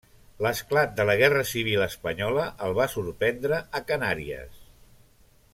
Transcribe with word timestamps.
L'esclat 0.45 0.95
de 0.99 1.05
la 1.09 1.15
guerra 1.19 1.43
civil 1.49 1.83
espanyola 1.87 2.47
el 2.69 2.75
va 2.81 2.89
sorprendre 2.97 3.63
a 3.81 3.87
Canàries. 3.93 4.69